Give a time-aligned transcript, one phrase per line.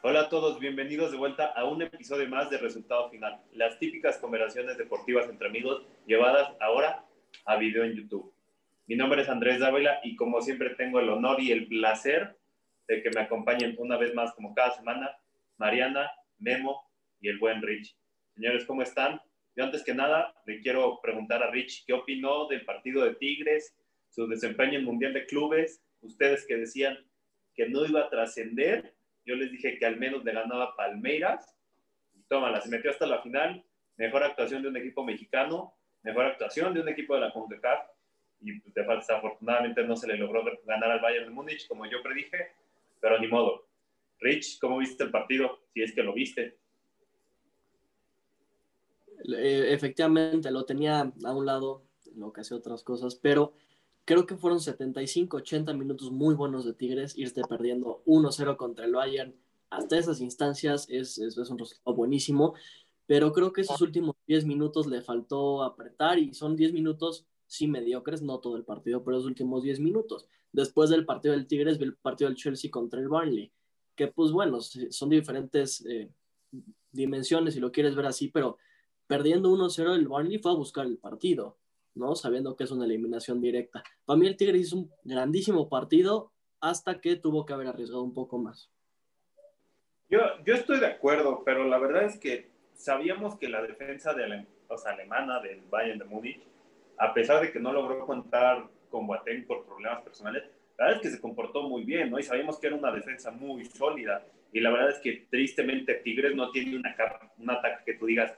[0.00, 4.16] Hola a todos, bienvenidos de vuelta a un episodio más de Resultado Final, las típicas
[4.16, 7.04] conversaciones deportivas entre amigos llevadas ahora
[7.44, 8.32] a video en YouTube.
[8.86, 12.38] Mi nombre es Andrés Dávila y como siempre tengo el honor y el placer
[12.88, 15.10] de que me acompañen una vez más como cada semana
[15.58, 16.90] Mariana, Memo
[17.20, 17.96] y el buen Rich.
[18.34, 19.20] Señores, ¿cómo están?
[19.56, 23.76] Yo antes que nada le quiero preguntar a Rich qué opinó del partido de Tigres,
[24.08, 26.98] su desempeño en el Mundial de Clubes, ustedes que decían
[27.54, 28.94] que no iba a trascender,
[29.24, 31.56] yo les dije que al menos le ganaba Palmeiras,
[32.12, 33.64] y tómala, se metió hasta la final,
[33.96, 37.86] mejor actuación de un equipo mexicano, mejor actuación de un equipo de la CONCACAF,
[38.40, 42.52] y pues, desafortunadamente no se le logró ganar al Bayern de Múnich, como yo predije,
[43.00, 43.66] pero ni modo.
[44.20, 45.60] Rich, ¿cómo viste el partido?
[45.72, 46.58] Si es que lo viste.
[49.26, 53.54] Eh, efectivamente, lo tenía a un lado, lo que hacía otras cosas, pero
[54.04, 58.92] creo que fueron 75, 80 minutos muy buenos de Tigres, irte perdiendo 1-0 contra el
[58.92, 59.34] Bayern.
[59.70, 62.54] Hasta esas instancias es, es, un resultado buenísimo,
[63.06, 67.66] pero creo que esos últimos 10 minutos le faltó apretar y son 10 minutos sí
[67.66, 70.26] mediocres, no todo el partido, pero los últimos 10 minutos.
[70.52, 73.52] Después del partido del Tigres, vi el partido del Chelsea contra el Burnley,
[73.94, 76.10] que pues bueno, son diferentes eh,
[76.90, 78.58] dimensiones si lo quieres ver así, pero
[79.06, 81.58] perdiendo 1-0 el Burnley fue a buscar el partido,
[81.94, 82.14] ¿no?
[82.14, 83.82] Sabiendo que es una eliminación directa.
[84.04, 88.14] Para mí el Tigres hizo un grandísimo partido hasta que tuvo que haber arriesgado un
[88.14, 88.70] poco más.
[90.08, 94.28] Yo, yo estoy de acuerdo, pero la verdad es que sabíamos que la defensa de
[94.28, 96.54] la, o sea, alemana del Bayern de Múnich
[96.98, 100.44] a pesar de que no logró contar con Boateng por problemas personales,
[100.78, 102.18] la verdad es que se comportó muy bien, ¿no?
[102.18, 104.24] Y sabíamos que era una defensa muy sólida.
[104.52, 106.94] Y la verdad es que tristemente Tigres no tiene una
[107.36, 108.36] un ataque que tú digas,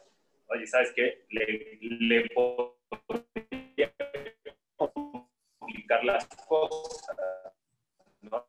[0.48, 1.24] oye, ¿sabes qué?
[1.30, 2.28] Le, le
[5.58, 7.16] complicar las cosas.
[8.22, 8.46] ¿no?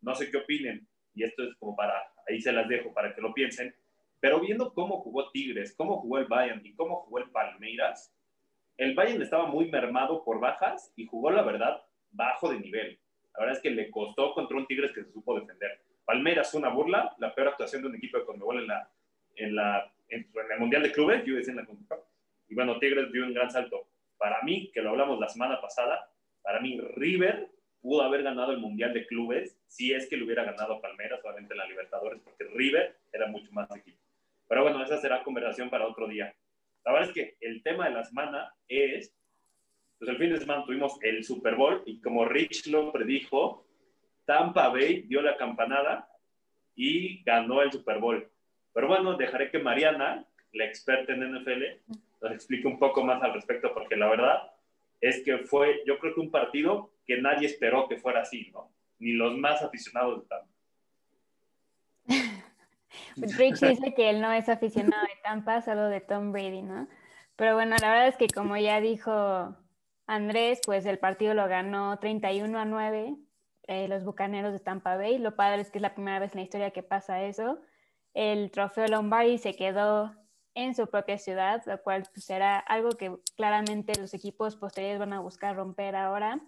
[0.00, 1.94] no sé qué opinen, y esto es como para,
[2.28, 3.74] ahí se las dejo para que lo piensen
[4.20, 8.12] pero viendo cómo jugó Tigres, cómo jugó el Bayern y cómo jugó el Palmeiras,
[8.76, 12.98] el Bayern estaba muy mermado por bajas y jugó, la verdad, bajo de nivel.
[13.34, 15.80] La verdad es que le costó contra un Tigres que se supo defender.
[16.04, 18.90] Palmeiras una burla, la peor actuación de un equipo de Conmebol en, la,
[19.34, 21.66] en, la, en, el Mundial de Clubes, yo decía en la
[22.48, 23.88] Y bueno, Tigres dio un gran salto.
[24.16, 26.10] Para mí, que lo hablamos la semana pasada,
[26.42, 27.50] para mí River
[27.80, 31.54] pudo haber ganado el Mundial de Clubes si es que le hubiera ganado Palmeiras, solamente
[31.54, 33.98] en la Libertadores, porque River era mucho más equipo.
[34.48, 36.34] Pero bueno, esa será conversación para otro día.
[36.86, 39.12] La verdad es que el tema de la semana es,
[39.98, 43.66] pues el fin de semana tuvimos el Super Bowl y como Rich lo predijo,
[44.24, 46.08] Tampa Bay dio la campanada
[46.76, 48.30] y ganó el Super Bowl.
[48.72, 51.64] Pero bueno, dejaré que Mariana, la experta en NFL,
[52.22, 54.52] nos explique un poco más al respecto, porque la verdad
[55.00, 58.72] es que fue, yo creo que un partido que nadie esperó que fuera así, ¿no?
[59.00, 60.55] Ni los más aficionados de Tampa.
[63.16, 66.88] Rich dice que él no es aficionado de Tampa, solo de Tom Brady, ¿no?
[67.36, 69.56] Pero bueno, la verdad es que como ya dijo
[70.06, 73.16] Andrés, pues el partido lo ganó 31 a 9
[73.68, 75.18] eh, los Bucaneros de Tampa Bay.
[75.18, 77.58] Lo padre es que es la primera vez en la historia que pasa eso.
[78.14, 80.14] El trofeo Lombardi se quedó
[80.54, 85.12] en su propia ciudad, lo cual pues, será algo que claramente los equipos posteriores van
[85.12, 86.40] a buscar romper ahora.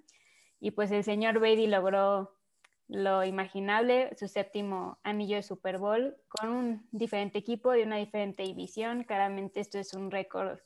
[0.60, 2.37] Y pues el señor Brady logró
[2.88, 8.42] lo imaginable, su séptimo anillo de Super Bowl con un diferente equipo de una diferente
[8.42, 9.04] división.
[9.04, 10.58] Claramente esto es un récord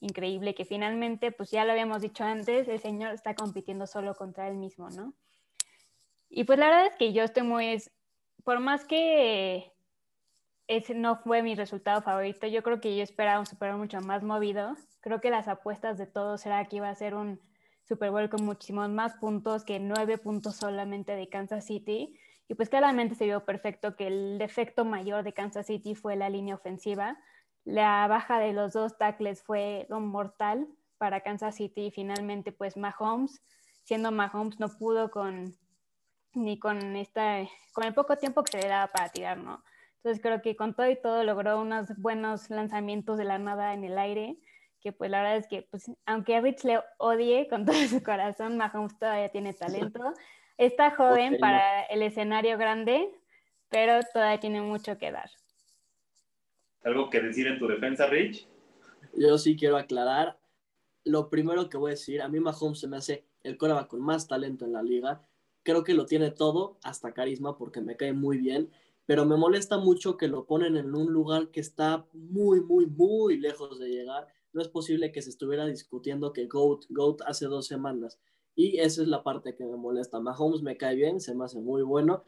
[0.00, 4.48] increíble que finalmente, pues ya lo habíamos dicho antes, el señor está compitiendo solo contra
[4.48, 5.14] él mismo, ¿no?
[6.28, 7.82] Y pues la verdad es que yo estoy muy,
[8.42, 9.72] por más que
[10.66, 14.00] ese no fue mi resultado favorito, yo creo que yo esperaba un Super Bowl mucho
[14.00, 14.74] más movido.
[15.00, 17.40] Creo que las apuestas de todos era que iba a ser un
[17.86, 22.18] Super Bowl con muchísimos más puntos que nueve puntos solamente de Kansas City.
[22.48, 26.28] Y pues claramente se vio perfecto que el defecto mayor de Kansas City fue la
[26.28, 27.18] línea ofensiva.
[27.64, 30.68] La baja de los dos tackles fue mortal
[30.98, 33.42] para Kansas City y finalmente pues Mahomes,
[33.84, 35.56] siendo Mahomes no pudo con
[36.34, 39.62] ni con esta con el poco tiempo que se le daba para tirar, ¿no?
[39.96, 43.84] Entonces creo que con todo y todo logró unos buenos lanzamientos de la nada en
[43.84, 44.38] el aire
[44.80, 48.56] que pues la verdad es que, pues, aunque Rich le odie con todo su corazón,
[48.56, 50.12] Mahomes todavía tiene talento.
[50.58, 53.10] Está joven para el escenario grande,
[53.68, 55.30] pero todavía tiene mucho que dar.
[56.84, 58.46] ¿Algo que decir en tu defensa, Rich?
[59.14, 60.38] Yo sí quiero aclarar.
[61.04, 64.00] Lo primero que voy a decir, a mí Mahomes se me hace el coreback con
[64.00, 65.22] más talento en la liga,
[65.62, 68.70] creo que lo tiene todo, hasta carisma, porque me cae muy bien,
[69.04, 73.38] pero me molesta mucho que lo ponen en un lugar que está muy, muy, muy
[73.38, 74.26] lejos de llegar.
[74.56, 78.18] No es posible que se estuviera discutiendo que GOAT, GOAT hace dos semanas.
[78.54, 80.18] Y esa es la parte que me molesta.
[80.18, 82.24] Mahomes me cae bien, se me hace muy bueno,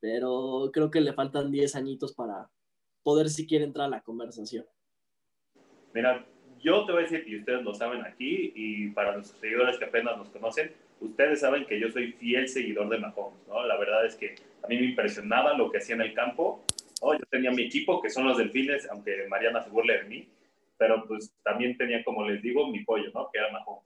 [0.00, 2.48] pero creo que le faltan 10 añitos para
[3.02, 4.64] poder siquiera entrar a la conversación.
[5.92, 6.26] Mira,
[6.62, 9.84] yo te voy a decir, y ustedes lo saben aquí, y para nuestros seguidores que
[9.84, 13.66] apenas nos conocen, ustedes saben que yo soy fiel seguidor de Mahomes, ¿no?
[13.66, 16.64] La verdad es que a mí me impresionaba lo que hacía en el campo.
[17.02, 20.28] Oh, yo tenía mi equipo, que son los delfines, aunque Mariana se burle de mí,
[20.78, 23.28] pero pues también tenía, como les digo, mi pollo, ¿no?
[23.32, 23.84] Que era Mahomes.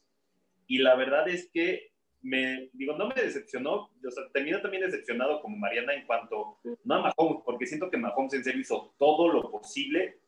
[0.66, 1.90] Y la verdad es que
[2.22, 6.94] me, digo, no me decepcionó, o sea, terminé también decepcionado como Mariana en cuanto, no
[6.94, 10.19] a Mahomes, porque siento que Mahomes en serio hizo todo lo posible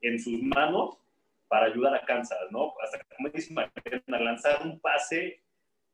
[0.00, 0.98] en sus manos
[1.48, 2.72] para ayudar a Kansas, ¿no?
[2.82, 5.42] Hasta como dice Mariana, lanzar un pase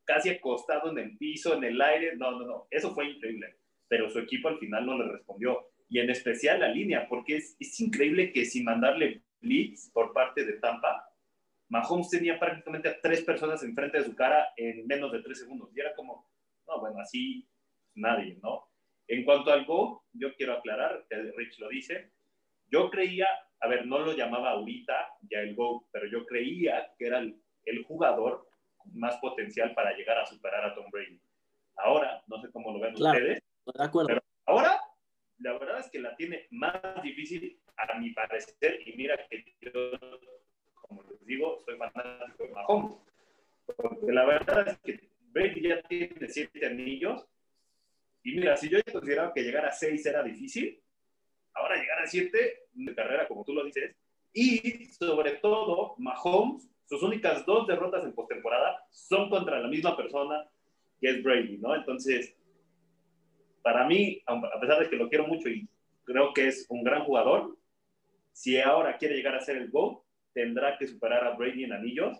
[0.05, 2.17] casi acostado en el piso, en el aire.
[2.17, 2.67] No, no, no.
[2.71, 3.57] Eso fue increíble.
[3.89, 5.69] Pero su equipo al final no le respondió.
[5.91, 10.45] Y en especial la línea, porque es, es increíble que sin mandarle blitz por parte
[10.45, 11.09] de Tampa,
[11.69, 15.71] Mahomes tenía prácticamente a tres personas enfrente de su cara en menos de tres segundos.
[15.75, 16.31] Y era como,
[16.67, 17.47] no, bueno, así
[17.95, 18.69] nadie, ¿no?
[19.07, 22.13] En cuanto al Go, yo quiero aclarar, que Rich lo dice,
[22.71, 23.27] yo creía,
[23.61, 24.95] a ver, no lo llamaba ahorita
[25.31, 28.47] ya el Go, pero yo creía que era el, el jugador
[28.93, 31.21] más potencial para llegar a superar a Tom Brady.
[31.77, 34.18] Ahora, no sé cómo lo ven ustedes, de acuerdo.
[35.39, 39.71] La verdad es que la tiene más difícil a mi parecer y mira que yo,
[40.75, 42.97] como les digo, soy fanático de Mahomes.
[43.77, 47.27] Porque la verdad es que Brady ya tiene siete anillos
[48.23, 50.83] y mira, si yo consideraba que llegar a seis era difícil,
[51.55, 53.95] ahora llegar a siete de carrera, como tú lo dices,
[54.33, 60.49] y sobre todo Mahomes sus únicas dos derrotas en postemporada son contra la misma persona
[60.99, 61.75] que es Brady, ¿no?
[61.75, 62.35] Entonces,
[63.69, 65.69] para mí, a pesar de que lo quiero mucho y
[66.05, 67.55] creo que es un gran jugador,
[68.33, 72.17] si ahora quiere llegar a ser el GO, tendrá que superar a Brady en anillos.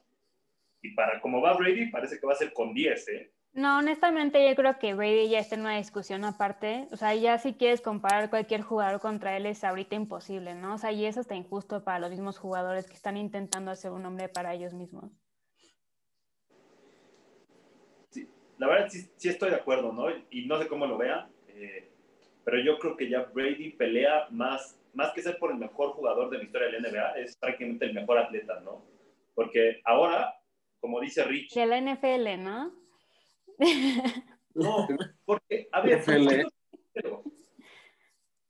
[0.83, 3.33] Y para como va Brady, parece que va a ser con 10, ¿eh?
[3.55, 6.87] No, honestamente yo creo que Brady ya está en una discusión aparte.
[6.93, 10.75] O sea, ya si quieres comparar cualquier jugador contra él es ahorita imposible, ¿no?
[10.75, 14.03] O sea, y eso está injusto para los mismos jugadores que están intentando hacer un
[14.03, 15.11] nombre para ellos mismos.
[18.11, 18.29] Sí,
[18.59, 20.11] la verdad sí, sí estoy de acuerdo, ¿no?
[20.31, 21.27] Y no sé cómo lo vean,
[21.59, 21.91] eh,
[22.45, 26.31] pero yo creo que ya Brady pelea más, más que ser por el mejor jugador
[26.31, 28.85] de la historia de la NBA, es prácticamente el mejor atleta, ¿no?
[29.35, 30.35] Porque ahora,
[30.81, 31.55] como dice Rich...
[31.55, 32.73] De la NFL, ¿no?
[34.55, 34.89] No,
[35.25, 36.03] porque, a ver,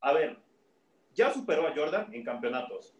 [0.00, 0.38] a ver,
[1.12, 2.96] ya superó a Jordan en campeonatos.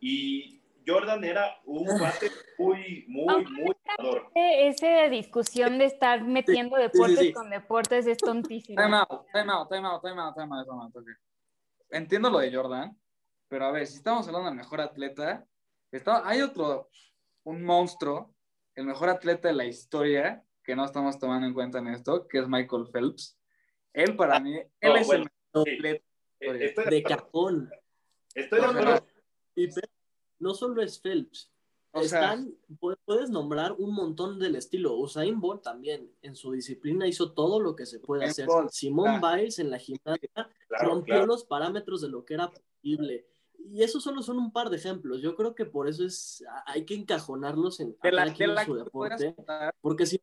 [0.00, 0.59] Y
[0.90, 4.30] Jordan era un bate muy, muy, muy jugador.
[4.34, 7.32] Esa discusión de estar metiendo deportes sí, sí, sí.
[7.32, 8.82] con deportes es tontísima.
[8.82, 11.14] Time out, time out, time out, time out, time out, time out okay.
[11.90, 12.96] Entiendo lo de Jordan,
[13.48, 15.44] pero a ver, si estamos hablando del mejor atleta,
[15.90, 16.90] está, hay otro,
[17.44, 18.34] un monstruo,
[18.74, 22.38] el mejor atleta de la historia, que no estamos tomando en cuenta en esto, que
[22.38, 23.38] es Michael Phelps.
[23.92, 25.70] Él para mí, él no, es bueno, el sí.
[25.82, 26.02] mejor
[26.40, 27.70] Eh, Estoy de de cajón.
[28.34, 29.06] Estoy de acuerdo.
[29.56, 29.68] Y
[30.40, 31.50] no solo es Phelps.
[31.92, 34.94] O Están, pu- puedes nombrar un montón del estilo.
[34.96, 38.46] Usain Bolt también en su disciplina hizo todo lo que se puede hacer.
[38.46, 39.36] Bolt, Simón claro.
[39.38, 40.28] Biles en la gimnasia
[40.68, 41.26] Claro, rompió claro.
[41.26, 43.26] los parámetros de lo que era posible.
[43.58, 45.20] Y esos solo son un par de ejemplos.
[45.20, 48.54] Yo creo que por eso es hay que encajonarlos en de la, de quien en
[48.54, 50.20] la su que te podrás deporte, aceptar, porque si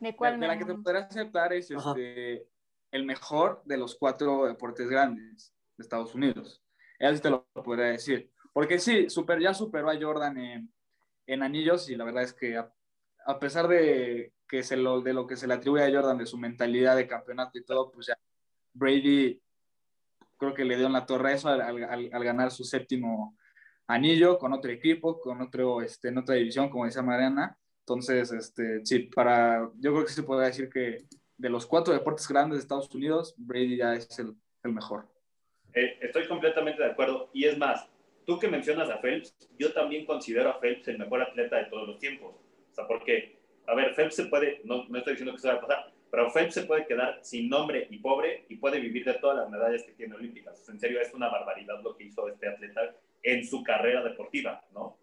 [0.00, 2.48] ¿De cuál de la que te podrás aceptar es este,
[2.90, 6.62] el mejor de los cuatro deportes grandes de Estados Unidos.
[7.00, 8.30] Sí te lo podría decir.
[8.52, 10.36] Porque sí, super, ya superó a Jordan
[11.26, 15.26] en, anillos y la verdad es que a, pesar de, que se lo, de lo
[15.26, 18.18] que se le atribuye a Jordan, de su mentalidad de campeonato y todo, pues ya
[18.74, 19.40] Brady
[20.36, 23.36] creo que le dio en la torre eso al, al- ganar su séptimo
[23.86, 27.56] anillo con otro equipo, con otro, este, en otra división, como decía Mariana.
[27.80, 30.98] Entonces, este, sí, para, yo creo que se podría decir que
[31.36, 35.08] de los cuatro deportes grandes de Estados Unidos, Brady ya es el mejor.
[35.74, 37.30] Eh, estoy completamente de acuerdo.
[37.32, 37.88] Y es más,
[38.26, 41.88] tú que mencionas a Phelps, yo también considero a Phelps el mejor atleta de todos
[41.88, 42.34] los tiempos.
[42.70, 45.54] O sea, porque, a ver, Phelps se puede, no, no estoy diciendo que se va
[45.54, 49.14] a pasar, pero Phelps se puede quedar sin nombre y pobre y puede vivir de
[49.14, 50.68] todas las medallas que tiene olímpicas.
[50.68, 54.98] En serio, es una barbaridad lo que hizo este atleta en su carrera deportiva, ¿no?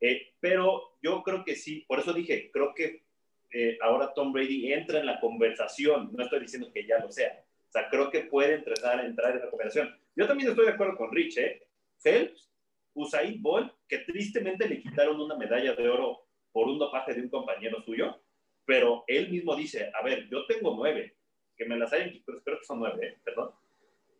[0.00, 3.02] Eh, pero yo creo que sí, por eso dije, creo que
[3.50, 7.42] eh, ahora Tom Brady entra en la conversación, no estoy diciendo que ya lo sea,
[7.80, 9.96] sea, creo que puede entrar, entrar en la conversación.
[10.16, 11.62] Yo también estoy de acuerdo con Rich, ¿eh?
[12.02, 12.50] Phelps,
[12.94, 17.28] Usain Bolt, que tristemente le quitaron una medalla de oro por un dopaje de un
[17.28, 18.20] compañero suyo,
[18.64, 21.16] pero él mismo dice, a ver, yo tengo nueve,
[21.56, 23.18] que me las hayan quitado, espero que son nueve, ¿eh?
[23.24, 23.52] perdón,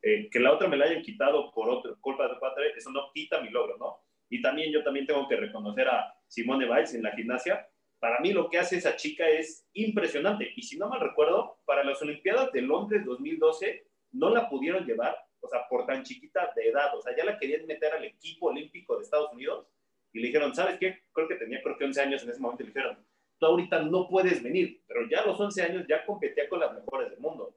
[0.03, 3.11] eh, que la otra me la hayan quitado por otra culpa de padre, eso no
[3.13, 3.99] quita mi logro, ¿no?
[4.31, 7.67] Y también yo también tengo que reconocer a Simone Biles en la gimnasia.
[8.01, 10.53] Para mí lo que hace esa chica es impresionante.
[10.55, 15.17] Y si no mal recuerdo, para las Olimpiadas de Londres 2012 no la pudieron llevar,
[15.41, 16.97] o sea, por tan chiquita de edad.
[16.97, 19.67] O sea, ya la querían meter al equipo olímpico de Estados Unidos
[20.13, 21.03] y le dijeron, ¿sabes qué?
[21.13, 22.63] Creo que tenía creo que 11 años en ese momento.
[22.63, 22.99] Le dijeron,
[23.39, 26.73] tú ahorita no puedes venir, pero ya a los 11 años ya competía con las
[26.73, 27.55] mejores del mundo.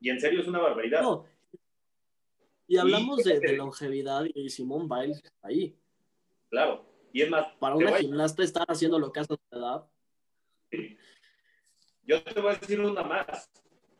[0.00, 1.02] Y en serio es una barbaridad.
[1.02, 1.26] No.
[2.68, 5.76] Y hablamos de, de, longevidad y Simón Biles ahí.
[6.48, 6.91] Claro.
[7.12, 7.46] Y es más.
[7.58, 9.84] Para una gimnasta estar haciendo lo que hace a su edad.
[12.04, 13.50] Yo te voy a decir una más.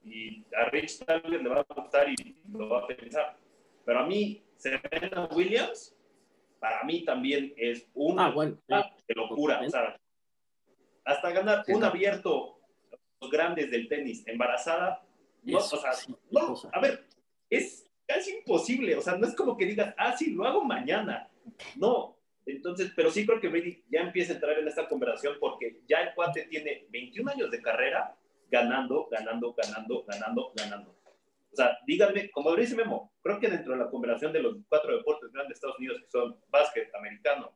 [0.04, 3.36] Y a Rich tal vez le va a gustar y lo va a pensar.
[3.84, 5.94] Pero a mí, Serena Williams,
[6.58, 8.34] para mí también es una
[8.70, 9.60] ah, de locura.
[9.64, 10.00] O sea,
[11.04, 12.60] hasta ganar un abierto,
[13.20, 15.04] los grandes del tenis, embarazada.
[15.42, 15.92] No, o sea,
[16.30, 17.06] no, a ver,
[17.50, 18.96] es casi imposible.
[18.96, 21.28] O sea, no es como que digas, ah, sí, lo hago mañana.
[21.76, 22.16] No,
[22.46, 25.98] entonces, pero sí creo que Brady ya empieza a entrar en esta conversación porque ya
[25.98, 28.14] el cuate tiene 21 años de carrera
[28.50, 30.90] ganando, ganando, ganando, ganando, ganando.
[30.90, 34.96] O sea, díganme, como dice Memo, creo que dentro de la conversación de los cuatro
[34.96, 37.52] deportes grandes de Estados Unidos, que son básquet, americano,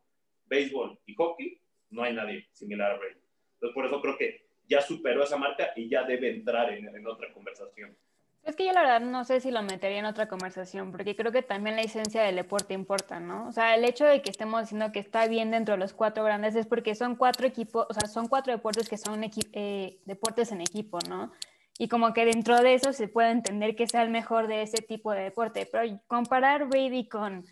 [0.47, 3.21] béisbol y hockey, no hay nadie similar a Brady.
[3.55, 7.07] Entonces, por eso creo que ya superó esa marca y ya debe entrar en, en
[7.07, 7.97] otra conversación.
[8.47, 11.33] Es que yo la verdad no sé si lo metería en otra conversación, porque creo
[11.33, 13.49] que también la esencia del deporte importa, ¿no?
[13.49, 16.23] O sea, el hecho de que estemos diciendo que está bien dentro de los cuatro
[16.23, 20.53] grandes es porque son cuatro equipos, o sea, son cuatro deportes que son eh, deportes
[20.53, 21.33] en equipo, ¿no?
[21.77, 24.81] Y como que dentro de eso se puede entender que sea el mejor de ese
[24.81, 27.45] tipo de deporte, pero comparar Brady con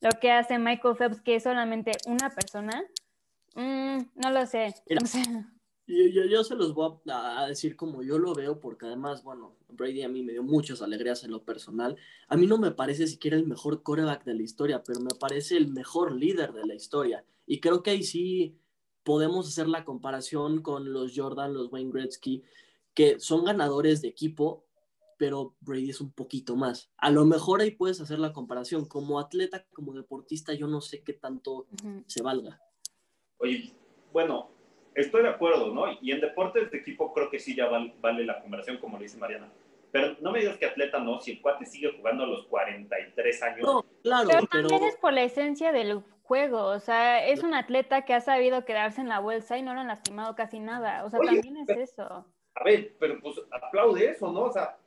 [0.00, 2.84] lo que hace Michael Phelps, que es solamente una persona,
[3.54, 4.74] mm, no lo sé.
[4.90, 5.22] No sé.
[5.86, 10.02] Yo, yo, se los voy a, decir como yo lo veo, porque además, bueno, Brady
[10.02, 11.96] a mí me dio muchas alegrías en lo personal.
[12.28, 15.56] A mí no me parece siquiera el mejor coreback de la historia, pero me parece
[15.56, 17.24] el mejor líder de la historia.
[17.46, 18.56] Y creo que ahí sí
[19.02, 22.42] podemos hacer la comparación con los Jordan, los Wayne Gretzky,
[22.94, 24.64] que son ganadores de equipo,
[25.18, 26.90] pero Brady es un poquito más.
[26.96, 28.86] A lo mejor ahí puedes hacer la comparación.
[28.86, 31.66] Como atleta, como deportista, yo no sé qué tanto
[32.06, 32.60] se valga.
[33.38, 33.74] Oye,
[34.12, 34.51] bueno,
[34.94, 35.84] estoy de acuerdo, ¿no?
[36.00, 39.18] Y en deportes de equipo creo que sí ya vale, la conversación, como le dice
[39.18, 39.50] Mariana.
[39.90, 43.42] Pero no me digas que atleta no, si el cuate sigue jugando a los 43
[43.42, 43.60] años.
[43.62, 46.64] No, claro, pero, también es por la esencia del juego.
[46.64, 49.80] O sea, es un atleta que ha sabido quedarse en la bolsa y no lo
[49.80, 51.04] han lastimado casi nada.
[51.04, 52.26] O sea, también es eso.
[52.54, 54.44] A ver, pero pues aplaude eso, ¿no?
[54.44, 54.78] O sea,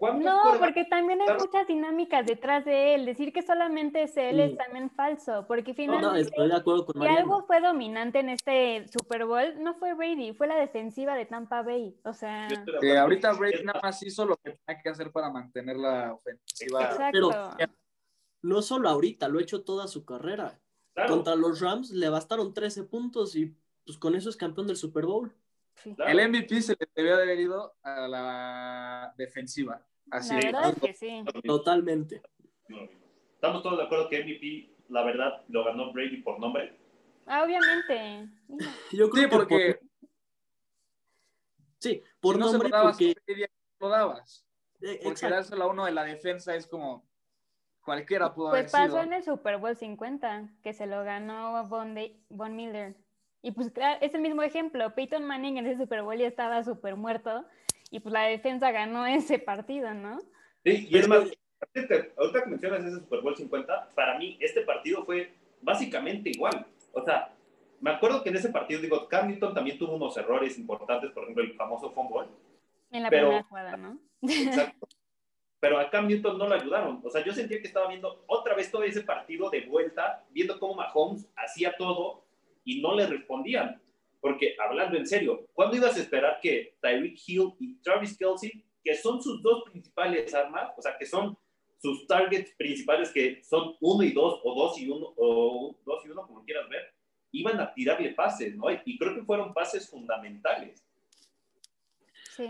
[0.00, 3.06] no, porque también hay muchas dinámicas detrás de él.
[3.06, 8.30] Decir que solamente es él es también falso, porque finalmente si algo fue dominante en
[8.30, 11.96] este Super Bowl, no fue Brady, fue la defensiva de Tampa Bay.
[12.04, 12.48] O sea,
[13.00, 16.82] ahorita Brady nada más hizo lo que tenía que hacer para mantener la ofensiva.
[16.84, 17.56] Exacto.
[18.42, 20.58] no solo ahorita, lo ha hecho toda su carrera.
[21.06, 23.54] Contra los Rams le bastaron 13 puntos y
[23.84, 25.32] pues con eso es campeón del Super Bowl.
[25.84, 29.84] El MVP se le debió haber ido a la defensiva.
[30.10, 31.24] Así la verdad es que sí.
[31.44, 32.22] Totalmente.
[33.34, 36.76] Estamos todos de acuerdo que MVP, la verdad, lo ganó Brady por nombre.
[37.26, 38.28] Ah, obviamente.
[38.92, 39.80] Yo creo sí, porque...
[41.78, 43.14] Sí, por no nombre se lo porque...
[43.78, 44.46] lo dabas.
[44.82, 47.08] Eh, porque dárselo a uno de la defensa es como
[47.82, 51.96] cualquiera pudo pues haber pasó en el Super Bowl 50, que se lo ganó Von,
[52.28, 52.96] Von Miller.
[53.42, 54.94] Y pues es el mismo ejemplo.
[54.94, 57.44] Peyton Manning en ese Super Bowl ya estaba súper muerto
[57.90, 60.20] y pues la defensa ganó ese partido, ¿no?
[60.64, 61.24] Sí, y es más,
[62.16, 65.32] ahorita que mencionas ese Super Bowl 50, para mí este partido fue
[65.62, 66.66] básicamente igual.
[66.92, 67.32] O sea,
[67.80, 71.22] me acuerdo que en ese partido, digo, Cam Newton también tuvo unos errores importantes, por
[71.22, 72.28] ejemplo, el famoso fumble.
[72.90, 73.98] En la primera jugada, ¿no?
[74.22, 74.86] Exacto.
[75.60, 77.00] Pero a Cam Newton no lo ayudaron.
[77.04, 80.58] O sea, yo sentía que estaba viendo otra vez todo ese partido de vuelta, viendo
[80.58, 82.24] cómo Mahomes hacía todo
[82.64, 83.80] y no le respondían.
[84.20, 88.94] Porque hablando en serio, ¿cuándo ibas a esperar que Tyreek Hill y Travis Kelsey, que
[88.94, 91.36] son sus dos principales armas, o sea, que son
[91.80, 96.10] sus targets principales, que son uno y dos, o dos y uno, o dos y
[96.10, 96.92] uno, como quieras ver,
[97.32, 98.66] iban a tirarle pases, ¿no?
[98.84, 100.84] Y creo que fueron pases fundamentales.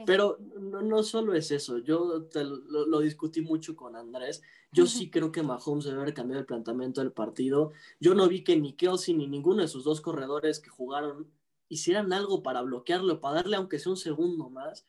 [0.07, 2.29] Pero no, no, solo es eso, yo
[2.69, 7.01] lo, discutí mucho con Andrés, yo sí creo que Mahomes debe haber cambiado el planteamiento
[7.01, 10.71] del partido, yo no vi que ni Kelsey ni ninguno de sus dos corredores que
[10.71, 11.31] jugaron
[11.69, 14.87] hicieran algo para bloquearlo, para darle aunque sea un segundo más,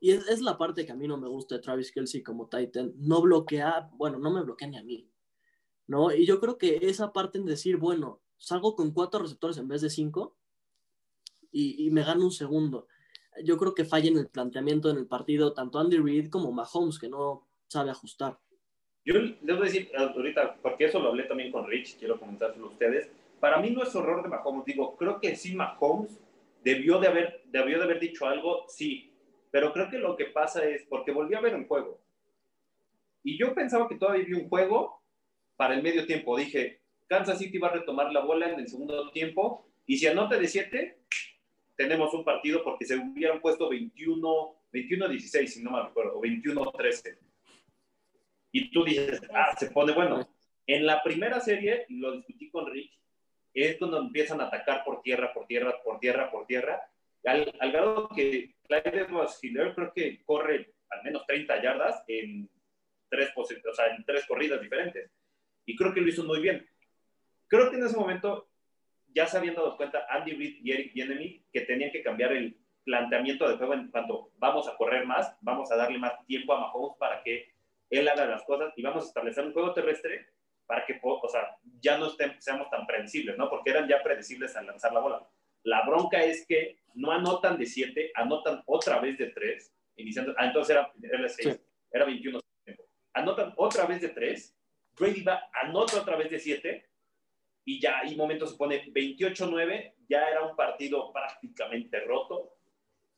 [0.00, 2.48] y es, es la parte que a mí no me gusta de Travis Kelsey como
[2.48, 5.08] Titan, no bloquea, bueno, no me bloquea ni a mí,
[5.86, 6.12] ¿no?
[6.12, 9.80] Y yo creo que esa parte en decir, bueno, salgo con cuatro receptores en vez
[9.80, 10.36] de cinco
[11.50, 12.88] y, y me gano un segundo.
[13.44, 16.98] Yo creo que falla en el planteamiento en el partido tanto Andy Reid como Mahomes,
[16.98, 18.38] que no sabe ajustar.
[19.04, 22.66] Yo les voy a decir ahorita, porque eso lo hablé también con Rich, quiero comentárselo
[22.66, 23.10] a ustedes.
[23.38, 26.18] Para mí no es horror de Mahomes, digo, creo que sí Mahomes
[26.62, 29.12] debió de haber, debió de haber dicho algo, sí,
[29.50, 32.00] pero creo que lo que pasa es porque volví a ver un juego.
[33.22, 35.02] Y yo pensaba que todavía había un juego
[35.56, 36.36] para el medio tiempo.
[36.36, 40.38] Dije, Kansas City va a retomar la bola en el segundo tiempo y si anota
[40.38, 40.98] de 7,
[41.76, 47.18] tenemos un partido porque se hubieran puesto 21, 21-16, si no me recuerdo, o 21-13.
[48.54, 50.28] Y tú dices, ah, se pone bueno.
[50.64, 52.92] En la primera serie, lo discutí con Rick,
[53.52, 56.80] es cuando empiezan a atacar por tierra, por tierra, por tierra, por tierra,
[57.24, 59.08] al, al grado que Clyde
[59.42, 62.48] Hiller creo que corre al menos 30 yardas en
[63.08, 65.10] tres, o sea, en tres corridas diferentes.
[65.66, 66.64] Y creo que lo hizo muy bien.
[67.48, 68.48] Creo que en ese momento
[69.08, 72.56] ya se habían dado cuenta Andy Reid y Eric Bienemy que tenían que cambiar el
[72.84, 76.60] planteamiento de juego en cuanto vamos a correr más, vamos a darle más tiempo a
[76.60, 77.53] Mahomes para que
[77.90, 80.28] él haga las cosas y vamos a establecer un juego terrestre
[80.66, 83.50] para que, o sea, ya no seamos tan predecibles, ¿no?
[83.50, 85.28] Porque eran ya predecibles al lanzar la bola.
[85.62, 90.46] La bronca es que no anotan de 7, anotan otra vez de 3, iniciando, ah,
[90.46, 91.60] entonces era, era 6,
[91.90, 92.40] era 21.
[93.12, 94.56] Anotan otra vez de 3,
[94.98, 96.88] Brady va, anota otra vez de 7,
[97.66, 102.56] y ya hay momentos se pone 28-9, ya era un partido prácticamente roto,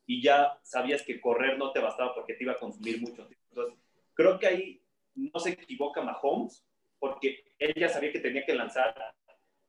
[0.06, 3.44] y ya sabías que correr no te bastaba porque te iba a consumir mucho tiempo.
[3.50, 3.78] Entonces,
[4.16, 4.82] creo que ahí
[5.14, 6.66] no se equivoca Mahomes,
[6.98, 8.94] porque él ya sabía que tenía que lanzar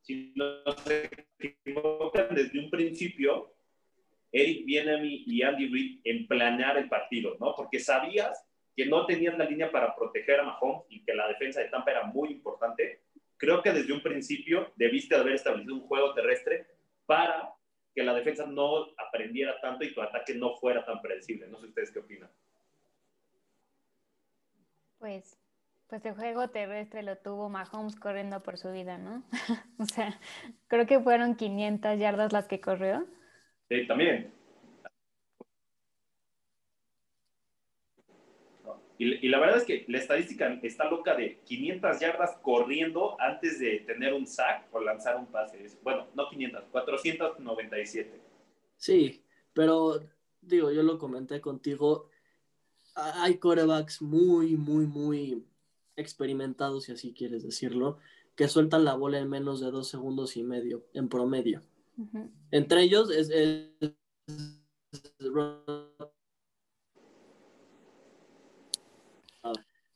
[0.08, 3.54] si no se equivocan desde un principio,
[4.32, 7.54] Eric Bienemy y Andy Reid en planear el partido, ¿no?
[7.54, 8.42] Porque sabías
[8.74, 11.90] que no tenían la línea para proteger a Mahomes y que la defensa de Tampa
[11.90, 13.02] era muy importante.
[13.36, 16.66] Creo que desde un principio debiste haber establecido un juego terrestre
[17.04, 17.52] para
[17.94, 21.48] que la defensa no aprendiera tanto y tu ataque no fuera tan predecible.
[21.48, 22.30] No sé ustedes qué opinan.
[24.98, 25.38] Pues
[25.88, 29.24] pues el juego terrestre lo tuvo Mahomes corriendo por su vida, ¿no?
[29.78, 30.20] o sea,
[30.66, 33.06] creo que fueron 500 yardas las que corrió.
[33.70, 34.32] Sí, también.
[38.98, 43.78] Y, la verdad es que la estadística está loca de 500 yardas corriendo antes de
[43.86, 45.64] tener un sack o lanzar un pase.
[45.84, 48.20] Bueno, no 500, 497.
[48.76, 50.00] Sí, pero
[50.42, 52.10] digo, yo lo comenté contigo.
[52.98, 55.46] Hay corebacks muy, muy, muy
[55.94, 57.98] experimentados, si así quieres decirlo,
[58.34, 61.62] que sueltan la bola en menos de dos segundos y medio, en promedio.
[62.50, 63.30] Entre ellos es,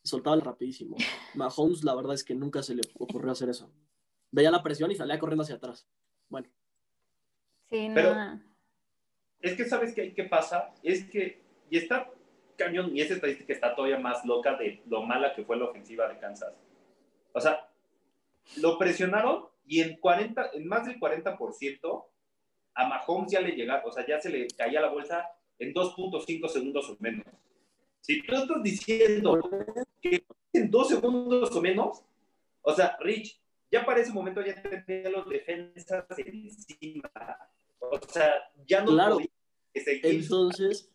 [0.05, 0.97] soltaba rapidísimo.
[1.35, 3.73] Mahomes, la verdad es que nunca se le ocurrió hacer eso.
[4.31, 5.89] Veía la presión y salía corriendo hacia atrás.
[6.29, 6.49] Bueno.
[7.69, 7.95] Sí, no.
[7.95, 8.41] Pero
[9.41, 10.73] es que, ¿sabes qué, qué pasa?
[10.83, 12.13] Es que, y está
[12.65, 16.09] cañón, y esa estadística está todavía más loca de lo mala que fue la ofensiva
[16.09, 16.55] de Kansas.
[17.33, 17.69] O sea,
[18.57, 22.05] lo presionaron y en, 40, en más del 40%
[22.75, 26.49] a Mahomes ya le llegaba, o sea, ya se le caía la bolsa en 2.5
[26.49, 27.27] segundos o menos.
[28.01, 29.39] Si tú estás diciendo
[30.01, 32.03] que en dos segundos o menos,
[32.63, 37.11] o sea, Rich, ya para ese momento ya tenía los defensas encima.
[37.79, 38.33] O sea,
[38.67, 39.19] ya no claro.
[39.75, 40.92] Entonces,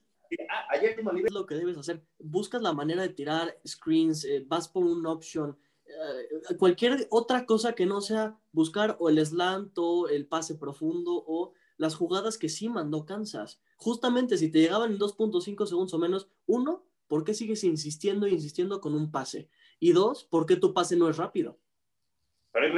[0.49, 2.03] Ah, ayer es lo que debes hacer.
[2.19, 7.73] Buscas la manera de tirar screens, eh, vas por un option, eh, cualquier otra cosa
[7.73, 12.49] que no sea buscar o el slant o el pase profundo o las jugadas que
[12.49, 13.61] sí mandó Kansas.
[13.77, 18.31] Justamente si te llegaban en 2.5 segundos o menos, uno, ¿por qué sigues insistiendo e
[18.31, 19.49] insistiendo con un pase?
[19.79, 21.59] Y dos, ¿por qué tu pase no es rápido?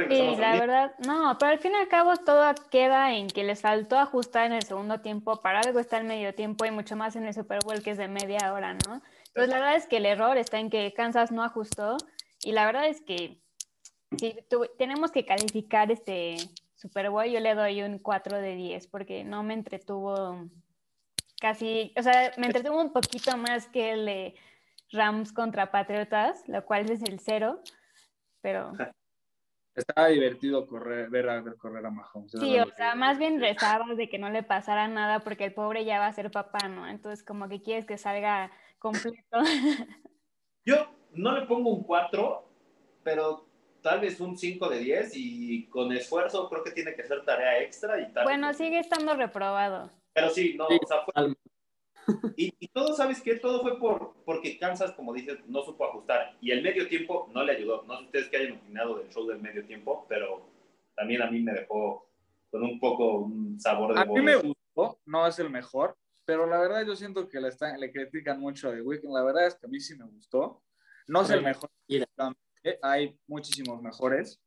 [0.08, 3.62] Sí, la verdad, no, pero al fin y al cabo todo queda en que les
[3.62, 7.16] faltó ajustar en el segundo tiempo, para algo está el medio tiempo y mucho más
[7.16, 9.02] en el Super Bowl que es de media hora, ¿no?
[9.28, 11.96] Entonces la verdad es que el error está en que Kansas no ajustó
[12.42, 13.40] y la verdad es que
[14.18, 14.36] si
[14.76, 16.36] tenemos que calificar este
[16.74, 20.48] Super Bowl, yo le doy un 4 de 10 porque no me entretuvo
[21.40, 24.34] casi, o sea, me entretuvo un poquito más que el de
[24.92, 27.60] Rams contra Patriotas, lo cual es el cero,
[28.40, 28.72] pero...
[29.80, 32.32] Estaba divertido correr, ver a ver correr a Mahomes.
[32.32, 35.84] Sí, o sea, más bien rezabas de que no le pasara nada porque el pobre
[35.84, 36.86] ya va a ser papá, ¿no?
[36.88, 39.16] Entonces, como que quieres que salga completo.
[40.64, 42.48] Yo no le pongo un 4,
[43.02, 43.46] pero
[43.82, 47.60] tal vez un 5 de 10 y con esfuerzo creo que tiene que ser tarea
[47.62, 48.24] extra y tal.
[48.24, 49.90] Bueno, sigue estando reprobado.
[50.12, 51.34] Pero sí, no, o sea, fue,
[52.36, 53.36] y, todo, ¿sabes qué?
[53.36, 56.36] Todo fue por, porque Kansas, como dices, no supo ajustar.
[56.40, 57.84] Y el medio tiempo no le ayudó.
[57.86, 60.46] No sé ustedes que hayan opinado del show del medio tiempo, pero
[60.96, 62.08] también a mí me dejó
[62.50, 66.46] con un poco un sabor de A mí me gustó, no es el mejor, pero
[66.46, 69.12] la verdad yo siento que le, están, le critican mucho a The Weeknd.
[69.12, 70.62] La verdad es que a mí sí me gustó.
[71.06, 71.70] No es el mejor,
[72.82, 74.40] hay muchísimos mejores.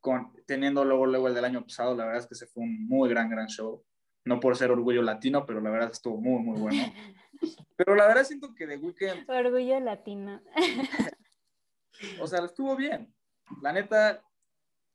[0.00, 2.86] Con, teniendo luego, luego el del año pasado, la verdad es que se fue un
[2.86, 3.84] muy gran, gran show.
[4.28, 6.82] No por ser orgullo latino, pero la verdad estuvo muy, muy bueno.
[7.76, 9.30] Pero la verdad siento que The Weeknd...
[9.30, 10.42] Orgullo latino.
[12.20, 13.14] o sea, estuvo bien.
[13.62, 14.22] La neta,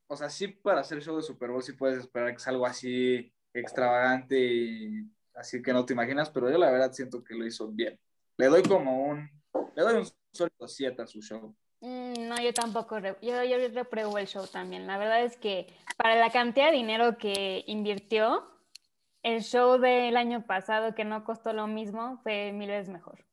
[0.06, 2.66] o sea, sí para hacer show de Super Bowl sí puedes esperar que sea algo
[2.66, 7.44] así extravagante y así que no te imaginas, pero yo la verdad siento que lo
[7.44, 7.98] hizo bien.
[8.36, 9.28] Le doy como un,
[9.74, 11.56] le doy un sólido 7 a su show.
[11.80, 14.86] Mm, no, yo tampoco, yo, yo repruebo el show también.
[14.86, 18.53] La verdad es que para la cantidad de dinero que invirtió,
[19.24, 23.24] el show del año pasado, que no costó lo mismo, fue mil veces mejor.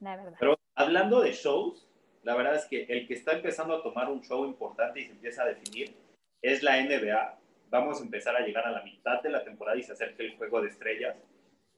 [0.00, 0.36] La verdad.
[0.38, 1.88] Pero hablando de shows,
[2.22, 5.12] la verdad es que el que está empezando a tomar un show importante y se
[5.12, 5.92] empieza a definir
[6.40, 7.38] es la NBA.
[7.68, 10.36] Vamos a empezar a llegar a la mitad de la temporada y se acerca el
[10.36, 11.16] juego de estrellas.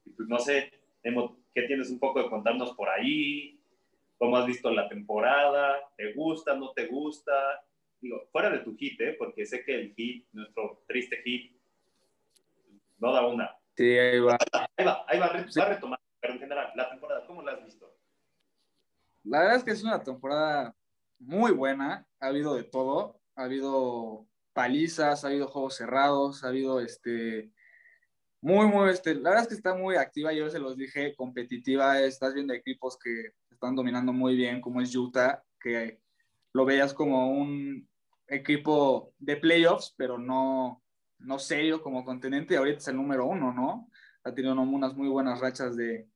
[0.05, 0.70] Y pues no sé,
[1.03, 3.59] ¿qué tienes un poco de contarnos por ahí?
[4.18, 5.79] ¿Cómo has visto la temporada?
[5.96, 7.33] ¿Te gusta, no te gusta?
[8.00, 9.16] Digo, fuera de tu hit, ¿eh?
[9.18, 11.54] porque sé que el hit, nuestro triste hit,
[12.98, 13.57] no da una.
[13.76, 14.38] Sí, ahí va.
[14.76, 16.00] Ahí va, ahí va, va a retomar.
[16.20, 17.94] Pero en general, la temporada, ¿cómo la has visto?
[19.24, 20.74] La verdad es que es una temporada
[21.18, 26.80] muy buena, ha habido de todo, ha habido palizas, ha habido juegos cerrados, ha habido
[26.80, 27.52] este
[28.44, 31.98] muy, muy, este, la verdad es que está muy activa, yo se los dije, competitiva,
[32.02, 35.98] estás viendo equipos que están dominando muy bien, como es Utah, que
[36.52, 37.88] lo veías como un
[38.26, 40.84] equipo de playoffs, pero no,
[41.25, 43.89] no serio como continente, ahorita es el número uno, ¿no?
[44.25, 46.09] Ha tenido unas muy buenas rachas de,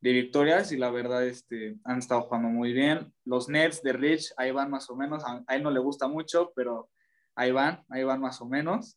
[0.00, 3.12] victorias y la verdad este, han estado jugando muy bien.
[3.24, 6.52] Los Nets de Rich, ahí van más o menos, a, él no le gusta mucho,
[6.54, 6.88] pero
[7.34, 8.96] ahí van, ahí van más o menos.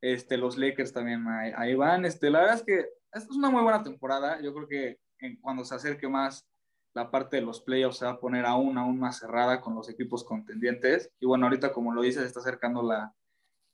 [0.00, 2.04] Este, los Lakers también ahí, van.
[2.04, 2.78] Este, la verdad es que
[3.12, 4.40] esta es una muy buena temporada.
[4.42, 4.98] Yo creo que
[5.40, 6.46] cuando se acerque más
[6.94, 9.88] la parte de los playoffs se va a poner aún, aún más cerrada con los
[9.88, 11.10] equipos contendientes.
[11.18, 13.12] Y bueno, ahorita como lo dices, está acercando la,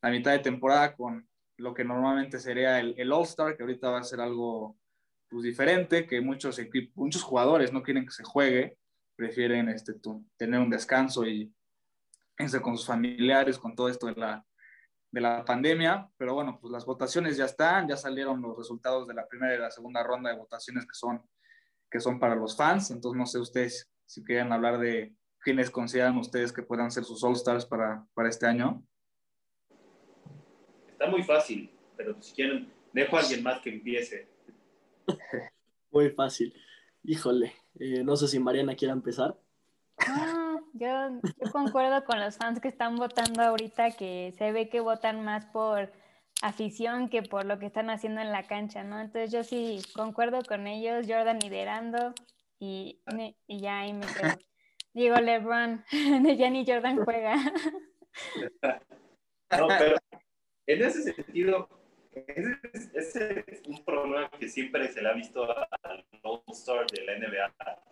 [0.03, 1.29] la mitad de temporada con
[1.60, 4.78] lo que normalmente sería el, el All-Star, que ahorita va a ser algo
[5.28, 8.78] pues, diferente, que muchos, equipos, muchos jugadores no quieren que se juegue,
[9.14, 9.94] prefieren este,
[10.36, 11.52] tener un descanso y
[12.38, 14.44] irse con sus familiares, con todo esto de la,
[15.10, 19.14] de la pandemia, pero bueno, pues las votaciones ya están, ya salieron los resultados de
[19.14, 21.22] la primera y la segunda ronda de votaciones que son,
[21.90, 26.16] que son para los fans, entonces no sé ustedes si quieren hablar de quiénes consideran
[26.16, 28.82] ustedes que puedan ser sus All-Stars para, para este año.
[31.00, 34.28] Está muy fácil, pero si quieren, dejo a alguien más que empiece.
[35.90, 36.54] Muy fácil.
[37.02, 39.34] Híjole, eh, no sé si Mariana quiera empezar.
[40.74, 40.90] yo,
[41.52, 45.90] concuerdo con los fans que están votando ahorita, que se ve que votan más por
[46.42, 49.00] afición que por lo que están haciendo en la cancha, ¿no?
[49.00, 52.12] Entonces yo sí concuerdo con ellos, Jordan liderando
[52.58, 53.00] y,
[53.46, 54.36] y ya ahí me quedo.
[54.92, 55.82] Digo, LeBron,
[56.36, 57.36] ya ni Jordan juega.
[59.52, 59.96] No, pero
[60.72, 61.68] en ese sentido,
[62.12, 67.83] ese, es un problema que siempre se le ha visto al All-Star de la NBA.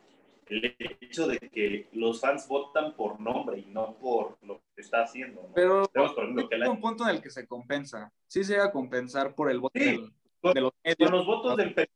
[0.47, 5.03] El hecho de que los fans votan por nombre y no por lo que está
[5.03, 5.51] haciendo.
[5.55, 8.11] Pero hay un punto en el que se compensa.
[8.27, 11.89] Sí se va a compensar por el voto de los Con los votos del de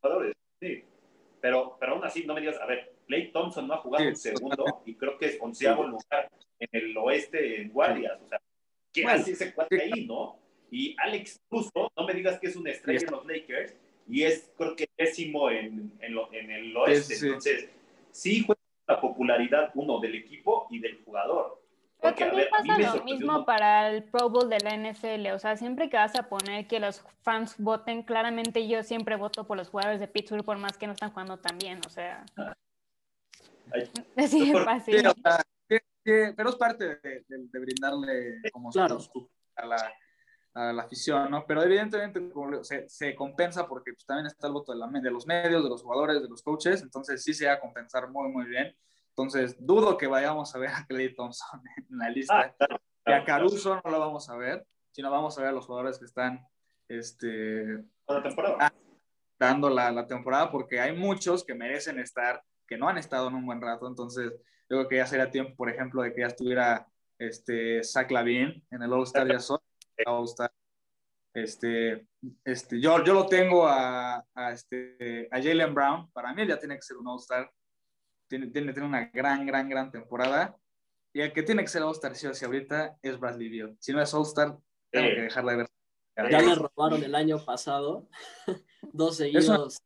[0.00, 0.84] jugadores, sí.
[1.40, 4.16] Pero, pero aún así, no me digas, a ver, Clay Thompson no ha jugado un
[4.16, 8.20] segundo y creo que es onceavo lugar en el oeste en guardias.
[8.20, 8.40] O sea,
[9.02, 10.38] ¿qué hace ese cuate ahí, no?
[10.70, 13.74] Y Alex Russo, no me digas que es una estrella en los Lakers,
[14.08, 17.14] y es creo que décimo en, en, en el oeste.
[17.14, 17.68] Entonces,
[18.10, 21.62] sí juega la popularidad, uno, del equipo y del jugador.
[22.00, 25.28] Pero también pasa lo mismo para el Pro Bowl de la NFL.
[25.34, 29.46] O sea, siempre que vas a poner que los fans voten, claramente yo siempre voto
[29.46, 31.80] por los jugadores de Pittsburgh, por más que no están jugando tan bien.
[31.86, 32.24] O sea,
[34.16, 34.96] así es fácil.
[34.96, 35.14] pero
[36.12, 38.98] es parte de, de, brindarle como claro.
[39.56, 39.76] a la
[40.56, 41.44] a la afición, ¿no?
[41.46, 42.18] Pero evidentemente
[42.62, 45.68] se, se compensa porque pues, también está el voto de, la, de, los medios, de
[45.68, 48.74] los jugadores, de los coaches, entonces sí se va a compensar muy, muy bien.
[49.10, 52.54] Entonces, dudo que vayamos a ver a Clay Thompson en la lista.
[52.58, 55.66] Ah, y a Caruso no lo vamos a ver, sino vamos a ver a los
[55.66, 56.42] jugadores que están
[56.88, 57.84] este,
[59.38, 63.34] dando la, la, temporada, porque hay muchos que merecen estar, que no han estado en
[63.34, 63.86] un buen rato.
[63.86, 64.32] Entonces,
[64.68, 66.86] yo creo que ya sería tiempo, por ejemplo, de que ya estuviera
[67.18, 69.58] este, Zach Lavin en el All-Star ya son
[70.06, 70.52] va a gustar.
[71.32, 72.06] Este,
[72.44, 76.10] este, yo, yo lo tengo a, a, este, a Jalen Brown.
[76.10, 77.50] Para mí ya tiene que ser un All-Star.
[78.28, 80.56] Tiene, tiene, tiene, una gran, gran, gran temporada.
[81.12, 83.76] Y el que tiene que ser All-Star, sí o sí, ahorita es Bradley Beal.
[83.78, 84.56] Si no es All-Star,
[84.90, 85.70] tengo que dejarla de ver.
[86.30, 88.08] Ya le robaron el año pasado.
[88.92, 89.78] Dos seguidos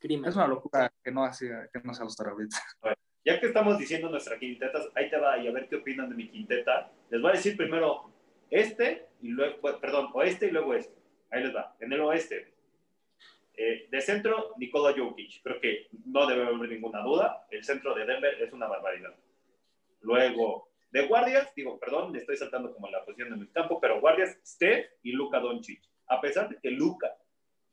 [0.00, 2.56] Es una locura que no, hacía, que no sea los ahorita.
[3.26, 6.14] Ya que estamos diciendo nuestra quinteta, ahí te va y a ver qué opinan de
[6.14, 6.92] mi quinteta.
[7.10, 8.08] Les voy a decir primero
[8.48, 10.94] este y luego, perdón, oeste y luego este.
[11.30, 11.74] Ahí les va.
[11.80, 12.54] En el oeste,
[13.56, 15.42] eh, de centro, Nikola Jokic.
[15.42, 17.48] Creo que no debe haber ninguna duda.
[17.50, 19.12] El centro de Denver es una barbaridad.
[20.02, 24.00] Luego, de guardias, digo, perdón, le estoy saltando como la posición de mi campo, pero
[24.00, 25.82] guardias, Steph y Luka Doncic.
[26.06, 27.12] A pesar de que Luka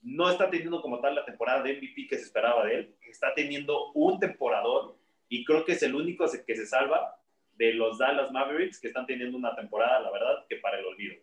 [0.01, 3.35] no está teniendo como tal la temporada de MVP que se esperaba de él, está
[3.35, 4.97] teniendo un temporador
[5.34, 7.19] y creo que es el único que se salva
[7.56, 11.15] de los Dallas Mavericks que están teniendo una temporada, la verdad, que para el olvido.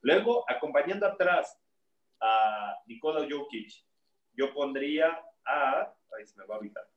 [0.00, 1.56] Luego, acompañando atrás
[2.20, 3.84] a Nikola Jokic,
[4.34, 5.94] yo pondría a...
[6.18, 6.88] Ahí se me va a evitar.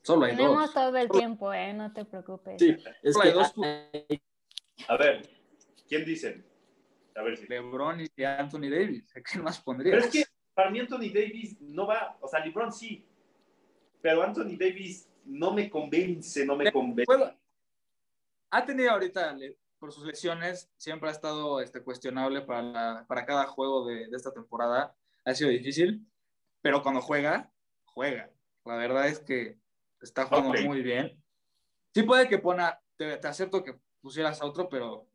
[0.00, 1.74] Solo hay Tenemos todo el tiempo, ¿eh?
[1.74, 2.58] No te preocupes.
[2.58, 3.52] Sí, es que dos.
[4.88, 5.28] A ver,
[5.86, 6.42] ¿quién dice?
[7.14, 7.46] A ver si.
[7.48, 9.12] LeBron y Anthony Davis.
[9.30, 9.92] ¿Qué más pondría?
[9.92, 12.16] Pero es que para mí Anthony Davis no va.
[12.22, 13.06] O sea, LeBron sí.
[14.04, 17.10] Pero Anthony Davis no me convence, no me convence.
[18.50, 19.34] ha tenido ahorita,
[19.78, 24.30] por sus lesiones, siempre ha estado este, cuestionable para, para cada juego de, de, esta
[24.30, 24.94] temporada.
[25.24, 26.06] Ha sido difícil,
[26.60, 27.50] pero cuando juega,
[27.86, 28.28] juega.
[28.66, 29.56] La verdad es que
[30.02, 31.18] está jugando muy bien.
[31.94, 35.06] Sí puede que ponga, te, acepto que pusieras a otro, pero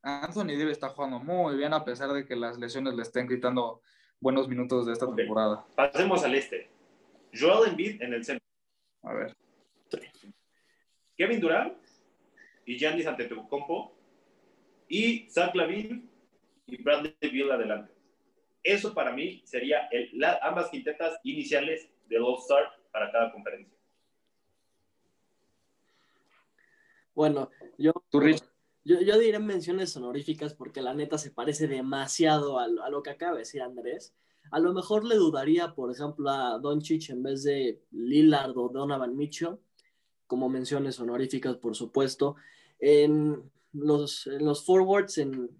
[0.00, 3.82] Anthony Davis está jugando muy bien a pesar de que las lesiones le estén quitando
[4.18, 5.66] buenos minutos de esta temporada.
[5.76, 6.79] Pasemos al este.
[7.32, 8.46] Joel Embiid en el centro.
[9.02, 9.36] A ver.
[11.16, 11.76] Kevin Durant
[12.64, 13.94] y Giannis Antetokounmpo
[14.88, 16.08] y Zach Lavin
[16.66, 17.92] y Bradley Beal adelante.
[18.62, 20.10] Eso para mí sería el,
[20.42, 23.76] ambas quintetas iniciales del All-Star para cada conferencia.
[27.14, 27.92] Bueno, yo,
[28.84, 33.10] yo, yo, diré menciones honoríficas porque la neta se parece demasiado a, a, lo que
[33.10, 34.14] acaba de decir Andrés.
[34.50, 39.16] A lo mejor le dudaría, por ejemplo, a Doncic en vez de Lillard o Donovan
[39.16, 39.58] Mitchell,
[40.26, 42.36] como menciones honoríficas, por supuesto.
[42.78, 45.50] En los, los forwards, en,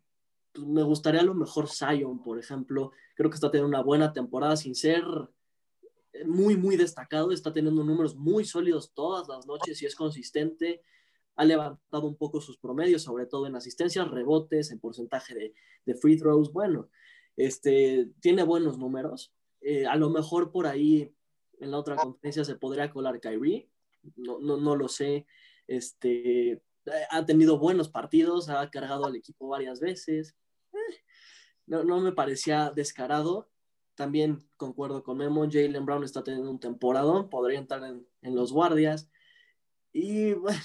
[0.52, 2.92] pues, me gustaría a lo mejor Zion, por ejemplo.
[3.14, 5.04] Creo que está teniendo una buena temporada sin ser
[6.26, 7.30] muy, muy destacado.
[7.30, 10.82] Está teniendo números muy sólidos todas las noches y es consistente.
[11.36, 15.54] Ha levantado un poco sus promedios, sobre todo en asistencias, rebotes, en porcentaje de,
[15.86, 16.52] de free throws.
[16.52, 16.88] Bueno,
[17.46, 19.32] este, tiene buenos números.
[19.62, 21.14] Eh, a lo mejor por ahí
[21.58, 23.68] en la otra conferencia se podría colar Kyrie,
[24.16, 25.26] no, no, no lo sé.
[25.66, 26.62] Este,
[27.10, 30.36] ha tenido buenos partidos, ha cargado al equipo varias veces.
[30.72, 30.96] Eh,
[31.66, 33.48] no, no, me parecía descarado.
[33.94, 38.52] También concuerdo con Memo, Jalen Brown está teniendo un temporadón, podría entrar en, en, los
[38.52, 39.10] guardias.
[39.92, 40.60] Y bueno,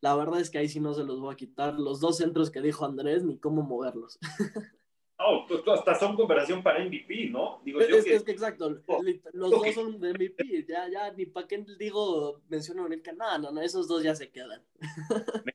[0.00, 1.78] la verdad es que ahí sí no se los voy a quitar.
[1.78, 4.18] Los dos centros que dijo Andrés, ni cómo moverlos.
[5.20, 7.60] Oh, pues, hasta son conversación para MVP, ¿no?
[7.64, 9.02] Digo, es, que, es que exacto, oh,
[9.32, 13.50] los dos son de MVP, ya, ya, ni para qué digo, menciono ahorita, no, no,
[13.50, 14.62] no, esos dos ya se quedan.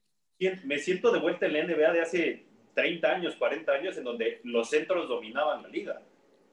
[0.66, 4.42] Me, siento de vuelta en la NBA de hace 30 años, 40 años, en donde
[4.44, 6.02] los centros dominaban la liga.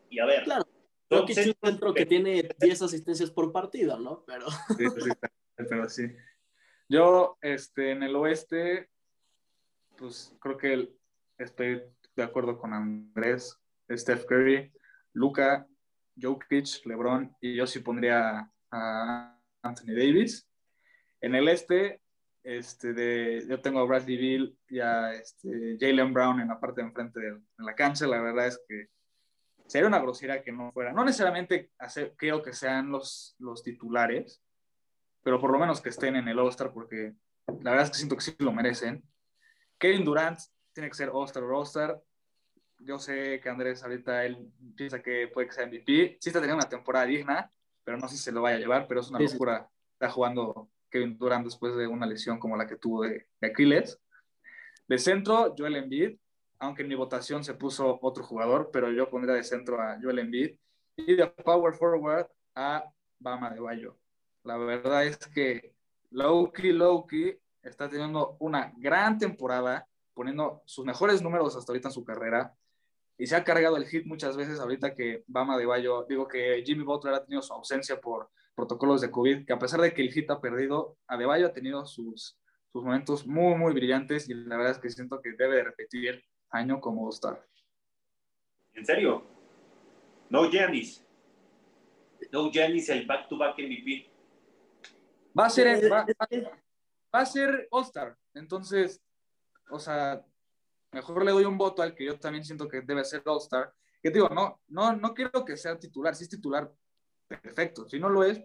[0.09, 0.44] Y a ver.
[0.44, 0.64] Claro,
[1.09, 4.23] creo que es un centro que tiene 10 asistencias por partido, ¿no?
[4.25, 4.46] Pero.
[4.79, 5.11] Sí, sí,
[5.68, 6.05] pero sí.
[6.88, 8.88] Yo, este, en el oeste,
[9.96, 10.88] pues creo que
[11.38, 11.83] estoy
[12.16, 13.59] de acuerdo con Andrés,
[13.90, 14.73] Steph Curry,
[15.12, 15.66] Luca,
[16.20, 20.49] Jokic, LeBron y yo sí pondría a Anthony Davis.
[21.20, 22.01] En el este,
[22.42, 26.81] este de, yo tengo a Bradley Bill y a este, Jalen Brown en la parte
[26.81, 28.07] de enfrente de, la cancha.
[28.07, 28.88] La verdad es que
[29.66, 30.92] sería una grosería que no fuera.
[30.92, 31.70] No necesariamente
[32.16, 34.42] creo que sean los, los titulares,
[35.23, 37.14] pero por lo menos que estén en el All-Star porque
[37.46, 39.03] la verdad es que siento que sí lo merecen.
[39.79, 40.38] Kevin Durant
[40.72, 42.00] tiene que ser All-Star o All-Star.
[42.78, 46.18] Yo sé que Andrés ahorita él piensa que puede que sea MVP.
[46.20, 47.52] Sí está teniendo una temporada digna,
[47.85, 49.68] pero no sé si se lo vaya a llevar, pero es una locura.
[49.92, 54.00] Está jugando Kevin Durant después de una lesión como la que tuvo de, de Aquiles.
[54.88, 56.18] De centro, Joel Embiid,
[56.59, 60.20] aunque en mi votación se puso otro jugador, pero yo pondría de centro a Joel
[60.20, 60.56] Embiid.
[60.96, 62.85] Y de power forward a
[63.18, 63.98] Bama de Bayo.
[64.42, 65.74] La verdad es que
[66.11, 69.87] Loki, Loki está teniendo una gran temporada
[70.20, 72.54] poniendo sus mejores números hasta ahorita en su carrera
[73.16, 76.62] y se ha cargado el hit muchas veces ahorita que Bama de Bayo, digo que
[76.62, 80.02] Jimmy Butler ha tenido su ausencia por protocolos de COVID, que a pesar de que
[80.02, 82.38] el hit ha perdido, Adebayo ha tenido sus,
[82.70, 86.22] sus momentos muy, muy brillantes y la verdad es que siento que debe de repetir
[86.50, 87.42] año como All-Star.
[88.74, 89.24] ¿En serio?
[90.28, 91.02] No Giannis.
[92.30, 94.11] No Giannis el back-to-back MVP.
[95.38, 98.18] Va a ser, va, va a ser All-Star.
[98.35, 99.00] Entonces,
[99.70, 100.24] o sea,
[100.92, 103.72] mejor le doy un voto al que yo también siento que debe ser All-Star.
[104.02, 106.72] Que digo, no, no, no quiero que sea titular, si es titular,
[107.28, 107.88] perfecto.
[107.88, 108.40] Si no lo es,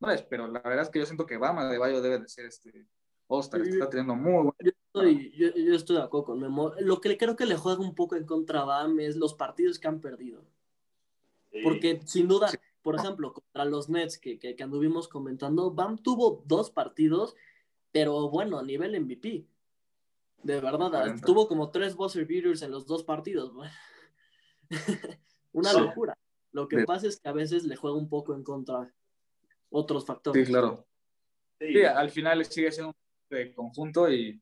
[0.00, 2.28] no es, pero la verdad es que yo siento que Bama de Bayo debe de
[2.28, 2.86] ser este
[3.26, 4.54] All-Star, está teniendo muy buen...
[4.60, 6.72] Yo estoy, yo, yo estoy de acuerdo con Memo.
[6.80, 9.78] Lo que creo que le juega un poco en contra a Bam es los partidos
[9.78, 10.42] que han perdido.
[11.52, 11.60] Sí.
[11.62, 12.58] Porque sin duda, Sí.
[12.82, 17.36] por ejemplo, contra los Nets que, que, que anduvimos comentando, Bam tuvo dos partidos,
[17.92, 19.46] pero bueno, a nivel MVP.
[20.42, 21.26] De verdad, 40.
[21.26, 23.52] tuvo como tres buzzer beaters en los dos partidos.
[25.52, 25.80] Una Sí.
[25.80, 26.16] locura.
[26.52, 28.92] Lo que De- pasa es que a veces le juega un poco en contra
[29.70, 30.46] otros factores.
[30.46, 30.86] Sí, claro.
[31.60, 31.72] Sí.
[31.74, 34.40] Sí, al final sigue siendo un de conjunto y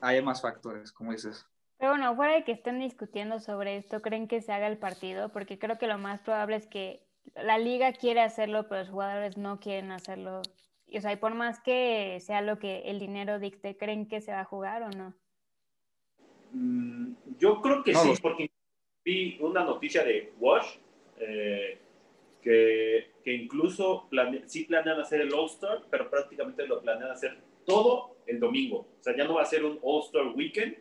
[0.00, 1.46] hay más factores, como dices.
[1.78, 5.30] Pero bueno, fuera de que estén discutiendo sobre esto, ¿creen que se haga el partido?
[5.30, 9.36] Porque creo que lo más probable es que la liga quiere hacerlo, pero los jugadores
[9.36, 10.40] no quieren hacerlo.
[10.88, 14.20] Y, o sea, y por más que sea lo que el dinero dicte, ¿creen que
[14.20, 15.14] se va a jugar o no?
[16.52, 18.50] Mm, Yo creo que No, sí, porque
[19.04, 20.76] vi una noticia de Wash
[21.18, 21.78] eh,
[22.40, 28.16] que, que incluso plane- sí planean hacer el All-Star, pero prácticamente lo planean hacer todo
[28.26, 28.86] el domingo.
[29.00, 30.76] O sea, ya no va a ser un All-Star Weekend,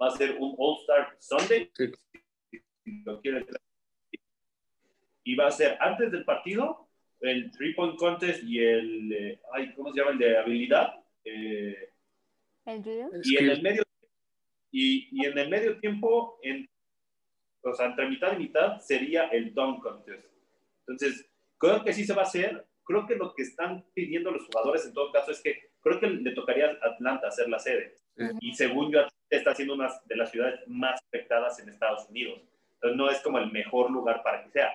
[0.00, 1.70] va a ser un All-Star Sunday.
[1.74, 1.90] Sí.
[2.84, 3.46] si lo quieres.
[5.24, 6.87] Y va a ser antes del partido
[7.20, 10.12] el three-point contest y el, eh, ay, ¿cómo se llama?
[10.12, 10.94] El de habilidad.
[11.24, 11.90] Eh,
[13.12, 13.82] ¿El y en el medio
[14.70, 16.68] y, y en el medio tiempo en,
[17.62, 20.26] o sea, entre mitad y mitad sería el dunk contest
[20.86, 24.44] entonces creo que sí se va a hacer creo que lo que están pidiendo los
[24.46, 27.96] jugadores en todo caso es que creo que le tocaría a Atlanta hacer la sede
[28.18, 28.24] Sí.
[28.40, 32.40] y según yo Atlanta está siendo una de las ciudades más afectadas en Estados Unidos
[32.74, 34.70] entonces no es como el mejor lugar para que sea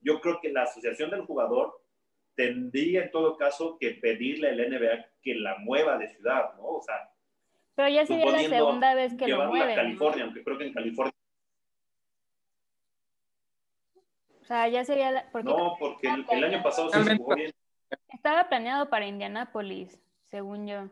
[0.00, 1.83] yo creo que la asociación del jugador
[2.34, 6.64] tendría en todo caso que pedirle al NBA que la mueva de ciudad, ¿no?
[6.64, 7.10] O sea,
[7.74, 9.76] Pero ya sería la segunda vez que lo llevarla a mueven.
[9.76, 9.82] ¿no?
[9.82, 11.14] California, aunque creo que en California
[14.42, 15.30] O sea, ya sería la...
[15.32, 17.50] Porque no, porque el, el año pasado se jugó bien.
[18.08, 19.98] estaba planeado para Indianápolis,
[20.30, 20.90] según yo.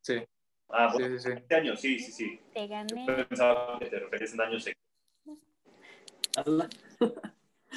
[0.00, 0.24] Sí,
[0.70, 1.34] Ah, sí, bueno, sí, sí.
[1.34, 2.40] este año sí, sí, sí.
[2.52, 3.06] Te gané.
[3.06, 4.68] Yo pensaba que te referías en años.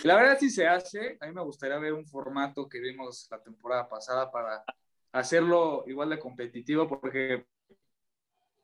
[0.04, 3.42] La verdad, si se hace, a mí me gustaría ver un formato que vimos la
[3.42, 4.64] temporada pasada para
[5.12, 7.46] hacerlo igual de competitivo, porque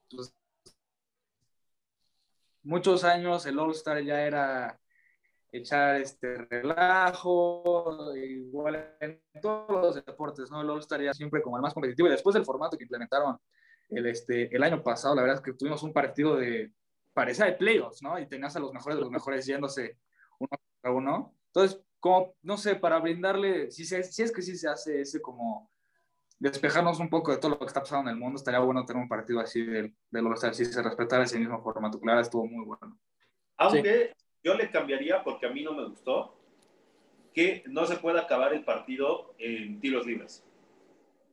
[0.09, 0.33] pues,
[2.63, 4.79] muchos años el All-Star ya era
[5.51, 10.61] echar este relajo, igual en todos los deportes, ¿no?
[10.61, 13.37] El All-Star ya siempre como el más competitivo, y después del formato que implementaron
[13.89, 16.71] el, este, el año pasado, la verdad es que tuvimos un partido de,
[17.13, 18.19] parecía de playoffs, ¿no?
[18.19, 19.97] Y tenías a los mejores de los mejores yéndose
[20.39, 20.49] uno
[20.91, 21.35] uno.
[21.47, 25.21] Entonces, como, no sé, para brindarle, si, se- si es que sí se hace ese
[25.21, 25.71] como
[26.39, 29.01] despejarnos un poco de todo lo que está pasando en el mundo, estaría bueno tener
[29.01, 31.99] un partido así del, del All-Star, si se respetara ese mismo formato.
[31.99, 32.99] Claro, estuvo muy bueno.
[33.57, 36.35] Aunque yo le cambiaría, porque a mí no me gustó,
[37.33, 40.43] que no se pueda acabar el partido en tiros libres.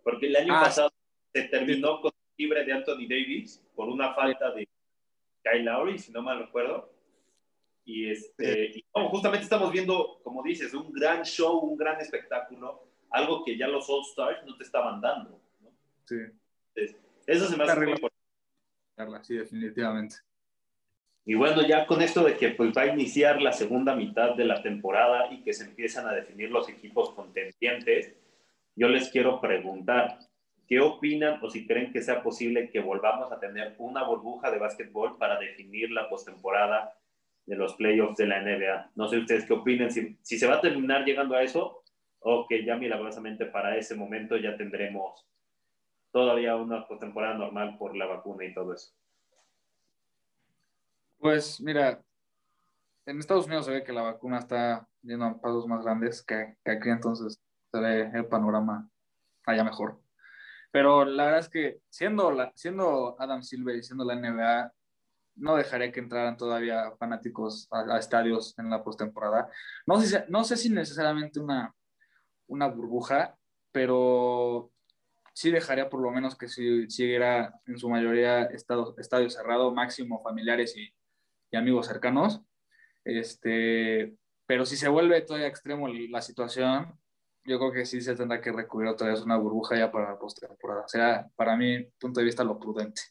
[0.02, 0.90] Porque el año Ah, pasado
[1.34, 4.66] se terminó con libre de Anthony Davis por una falta de
[5.42, 6.93] Kyle Lowry, si no mal recuerdo.
[7.84, 12.88] Y, este, y no, justamente estamos viendo, como dices, un gran show, un gran espectáculo,
[13.10, 15.38] algo que ya los All-Stars no te estaban dando.
[15.60, 15.70] ¿no?
[16.06, 16.16] Sí,
[17.26, 18.14] Eso se me hace muy importante.
[18.96, 20.16] Carla, sí, definitivamente.
[21.26, 24.44] Y bueno, ya con esto de que pues, va a iniciar la segunda mitad de
[24.44, 28.14] la temporada y que se empiezan a definir los equipos contendientes,
[28.76, 30.18] yo les quiero preguntar,
[30.66, 34.58] ¿qué opinan o si creen que sea posible que volvamos a tener una burbuja de
[34.58, 36.94] básquetbol para definir la postemporada
[37.46, 38.92] de los playoffs de la NBA?
[38.94, 41.82] No sé ustedes qué opinen, si, si se va a terminar llegando a eso
[42.20, 45.26] o que ya milagrosamente para ese momento ya tendremos
[46.10, 48.92] todavía una postemporada normal por la vacuna y todo eso.
[51.18, 52.02] Pues mira,
[53.06, 56.56] en Estados Unidos se ve que la vacuna está yendo a pasos más grandes que,
[56.64, 58.88] que aquí, entonces se ve el panorama
[59.44, 60.00] allá mejor.
[60.70, 64.72] Pero la verdad es que siendo, la, siendo Adam Silver y siendo la NBA,
[65.36, 69.48] no dejaría que entraran todavía fanáticos a, estadios en la postemporada.
[69.86, 71.74] No sé, no sé si necesariamente una,
[72.46, 73.36] una burbuja,
[73.72, 74.72] pero
[75.34, 80.22] sí dejaría por lo menos que si siguiera en su mayoría estado, estadio cerrado, máximo
[80.22, 80.92] familiares y,
[81.56, 82.42] amigos cercanos.
[83.04, 86.98] Este, pero si se vuelve todavía extremo la situación,
[87.44, 90.18] yo creo que sí se tendrá que recurrir otra vez una burbuja ya para la
[90.18, 90.88] postemporada.
[90.88, 93.02] Será, para mi punto de vista, lo prudente.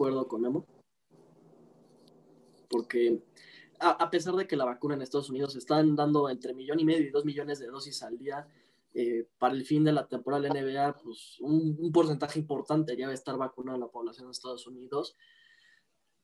[0.00, 0.66] Acuerdo con Memo.
[2.70, 3.22] Porque
[3.78, 6.84] a, a pesar de que la vacuna en Estados Unidos están dando entre millón y
[6.84, 8.48] medio y dos millones de dosis al día,
[8.94, 13.06] eh, para el fin de la temporada de la NBA, pues un, porcentaje importante ya
[13.06, 15.16] va a estar vacunado en la población de Estados Unidos.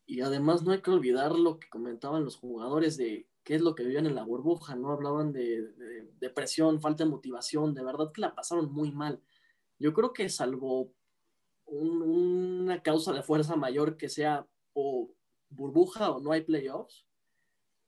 [0.07, 3.75] Y además no hay que olvidar lo que comentaban los jugadores de qué es lo
[3.75, 4.91] que vivían en la burbuja, ¿no?
[4.91, 5.69] Hablaban de,
[6.19, 9.21] depresión, falta de motivación, de verdad que la pasaron muy mal.
[9.79, 10.93] Yo creo que salvo
[11.67, 15.11] una causa de fuerza mayor que sea o
[15.51, 17.07] burbuja o no hay playoffs,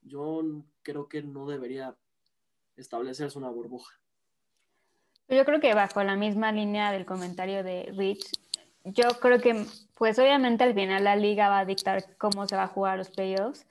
[0.02, 0.42] yo
[0.82, 1.96] creo que no debería
[2.76, 3.98] establecerse una burbuja.
[5.28, 8.30] Yo creo que bajo la misma línea del comentario de Rich,
[8.84, 9.66] yo creo que,
[9.96, 13.10] pues obviamente al final la liga va a dictar cómo se va a jugar los
[13.10, 13.66] playoffs.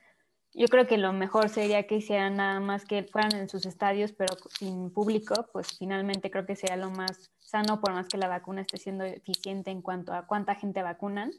[0.59, 4.11] Yo creo que lo mejor sería que hicieran nada más que fueran en sus estadios,
[4.11, 8.27] pero sin público, pues finalmente creo que sería lo más sano, por más que la
[8.27, 11.31] vacuna esté siendo eficiente en cuanto a cuánta gente vacunan,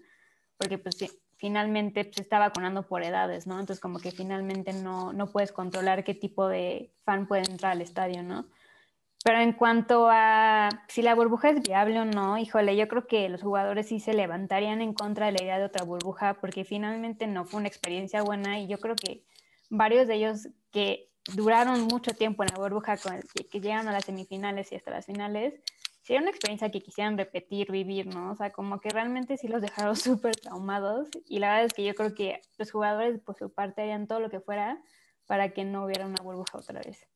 [0.57, 0.99] porque pues
[1.37, 3.59] finalmente se está vacunando por edades, ¿no?
[3.59, 7.81] Entonces como que finalmente no, no puedes controlar qué tipo de fan puede entrar al
[7.81, 8.47] estadio, ¿no?
[9.29, 13.29] Pero en cuanto a si la burbuja es viable o no, híjole, yo creo que
[13.29, 17.27] los jugadores sí se levantarían en contra de la idea de otra burbuja porque finalmente
[17.27, 19.27] no fue una experiencia buena y yo creo que
[19.69, 24.73] varios de ellos que duraron mucho tiempo en la burbuja, que, llegaron a las semifinales
[24.73, 25.61] y hasta las finales,
[26.01, 28.33] sería una experiencia que quisieran repetir, vivir, ¿no?
[28.33, 31.85] O sea, como que realmente sí los dejaron súper traumados y la verdad es que
[31.85, 34.83] yo creo que los jugadores por su parte harían todo lo que fuera
[35.27, 37.08] para que no hubiera una burbuja otra vez.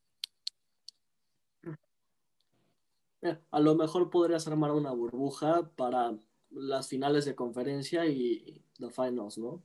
[3.51, 6.13] A lo mejor podrías armar una burbuja para
[6.49, 9.61] las finales de conferencia y los finals, ¿no?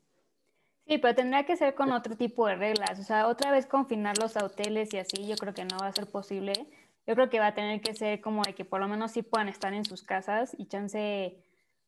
[0.87, 2.99] Sí, pero tendría que ser con otro tipo de reglas.
[2.99, 5.93] O sea, otra vez confinarlos a hoteles y así, yo creo que no va a
[5.93, 6.55] ser posible.
[7.07, 9.23] Yo creo que va a tener que ser como de que por lo menos sí
[9.23, 11.37] puedan estar en sus casas y chance,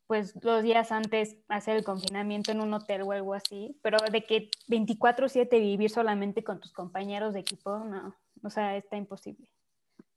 [0.05, 3.75] pues los días antes hacer el confinamiento en un hotel o algo así.
[3.81, 8.15] Pero de que 24/7 vivir solamente con tus compañeros de equipo, no.
[8.43, 9.47] O sea, está imposible.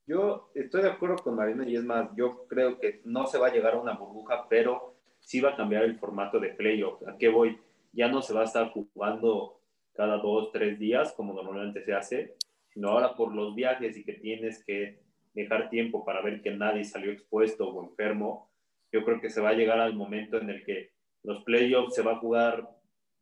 [0.07, 3.46] Yo estoy de acuerdo con Marina y es más, yo creo que no se va
[3.46, 7.02] a llegar a una burbuja, pero sí va a cambiar el formato de playoff.
[7.09, 7.59] ¿A qué voy?
[7.92, 9.61] Ya no se va a estar jugando
[9.94, 12.36] cada dos, tres días como normalmente se hace,
[12.68, 15.00] sino ahora por los viajes y que tienes que
[15.32, 18.50] dejar tiempo para ver que nadie salió expuesto o enfermo,
[18.92, 20.90] yo creo que se va a llegar al momento en el que
[21.22, 22.68] los playoffs se va a jugar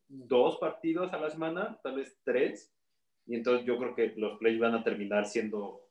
[0.08, 2.74] dos partidos a la semana, tal vez tres,
[3.26, 5.81] y entonces yo creo que los playoffs van a terminar siendo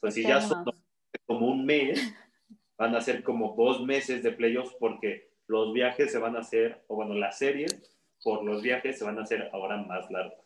[0.00, 0.64] o si ya son
[1.26, 2.14] como un mes,
[2.76, 6.84] van a ser como dos meses de playoffs porque los viajes se van a hacer,
[6.88, 10.38] o bueno, las series por los viajes se van a hacer ahora más largas.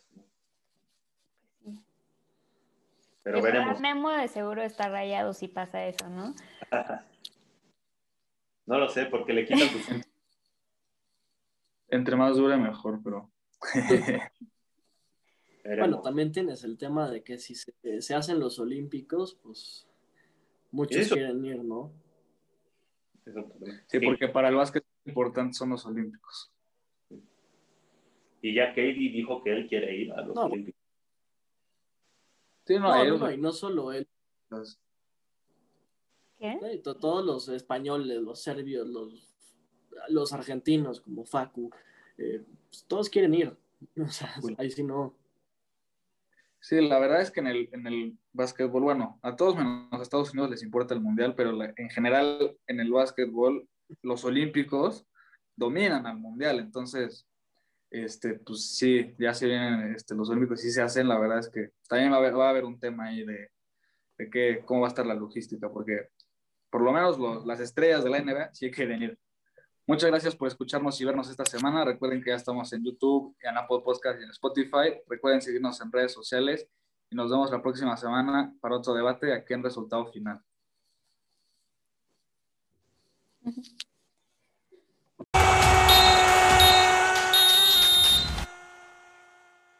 [3.22, 3.80] Pero veremos.
[3.80, 6.34] Memo de seguro está rayado si pasa eso, ¿no?
[8.66, 9.68] no lo sé, porque le quitan.
[11.88, 13.30] Entre más dure, mejor, pero...
[15.65, 19.87] Bueno, también tienes el tema de que si se, hacen los Olímpicos, pues
[20.73, 21.93] muchos quieren ir, ¿no?
[23.87, 26.51] Sí, porque para el básquet importante son los Olímpicos.
[28.41, 30.81] Y ya Katie dijo que él quiere ir a los Olímpicos.
[32.65, 34.09] Sí, no, y no solo él.
[36.39, 36.81] ¿Qué?
[36.83, 39.29] Todos los españoles, los serbios, los,
[40.09, 41.71] los argentinos, como Facu,
[42.19, 43.57] eh, pues, todos quieren ir.
[44.01, 45.13] O sea, ahí sí no.
[46.63, 50.01] Sí, la verdad es que en el, en el básquetbol, bueno, a todos menos a
[50.01, 53.69] Estados Unidos les importa el mundial, pero en general en el básquetbol
[54.01, 55.05] los olímpicos
[55.57, 57.27] dominan al mundial, entonces,
[57.91, 61.51] este, pues sí, ya se vienen este, los olímpicos, sí se hacen, la verdad es
[61.51, 63.51] que también va a haber, va a haber un tema ahí de,
[64.19, 66.11] de que, cómo va a estar la logística, porque
[66.71, 69.19] por lo menos las estrellas de la NBA sí quieren ir.
[69.93, 71.84] Muchas gracias por escucharnos y vernos esta semana.
[71.84, 75.03] Recuerden que ya estamos en YouTube, en Apple Podcast y en Spotify.
[75.07, 76.66] Recuerden seguirnos en redes sociales
[77.11, 80.40] y nos vemos la próxima semana para otro debate aquí en Resultado Final.